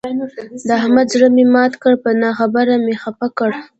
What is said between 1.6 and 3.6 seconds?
کړ، په نه خبره مې خپه کړ.